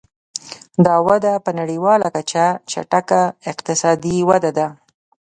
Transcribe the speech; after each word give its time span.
دا 0.85 0.95
وده 1.07 1.33
په 1.45 1.51
نړیواله 1.59 2.07
کچه 2.15 2.45
چټکه 2.71 3.21
اقتصادي 3.51 4.17
وده 4.29 4.51
ده. 4.57 4.67